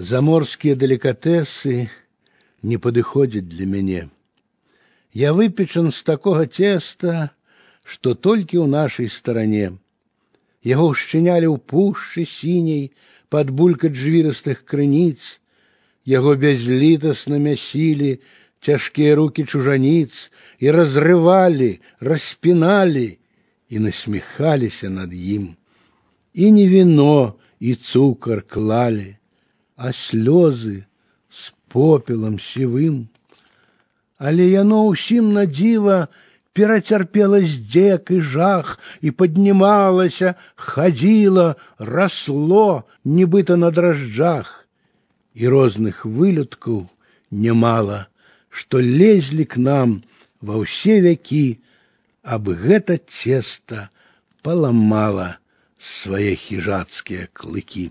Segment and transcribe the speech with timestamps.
[0.00, 1.90] Заморские деликатесы
[2.62, 4.08] не падыходзяць для мяне.
[5.12, 7.36] Я выпечан з такога теста,
[7.84, 9.76] што толькі ў нашай старане.
[10.64, 12.96] Яго ўшчынялі ў пушчы сіняй
[13.28, 15.36] пад булькат жвірастых крыніц,
[16.08, 18.24] яго бязлітасна мясілі
[18.64, 20.32] цяжкія рукі чужаніц
[20.64, 23.18] і разрывалі, распіналі
[23.68, 25.56] і насміхаліся над ім.
[26.32, 29.20] І не віно і цукар клалі,
[29.76, 30.84] а слёзы
[31.30, 33.08] з попелам сівым.
[34.18, 36.08] Але яно ўсім на дзіва
[36.52, 44.66] перацярпела здзек і жах і паднімалася, хадзіла, расло, нібыта на дражджах,
[45.34, 46.84] і розных вылюдкаў
[47.30, 48.06] нямала,
[48.50, 50.02] што лезлі к нам
[50.42, 51.62] ва ўсе вякі,
[52.20, 53.88] аб гэта цеста
[54.42, 55.38] паламала
[55.78, 57.88] свае хіжацкія клыкі.